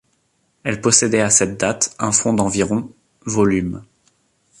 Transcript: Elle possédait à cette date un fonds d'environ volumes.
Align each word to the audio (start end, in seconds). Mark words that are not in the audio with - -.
Elle 0.63 0.81
possédait 0.81 1.21
à 1.21 1.29
cette 1.29 1.59
date 1.59 1.95
un 1.99 2.11
fonds 2.11 2.33
d'environ 2.33 2.91
volumes. 3.27 3.83